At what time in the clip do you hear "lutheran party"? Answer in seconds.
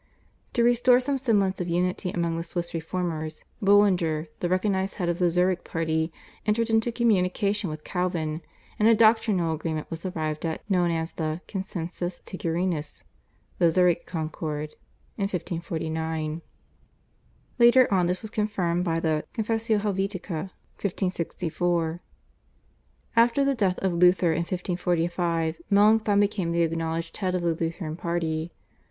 27.53-28.51